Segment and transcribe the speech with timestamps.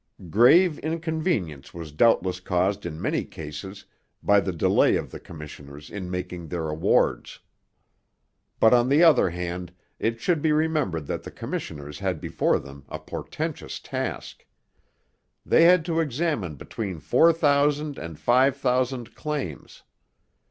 [0.31, 3.85] Grave inconvenience was doubtless caused in many cases
[4.23, 7.37] by the delay of the commissioners in making their awards.
[8.59, 12.83] But on the other hand it should be remembered that the commissioners had before them
[12.89, 14.43] a portentous task.
[15.45, 19.83] They had to examine between four thousand and five thousand claims.